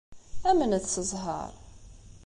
[0.49, 1.51] Amnet s zzheṛ!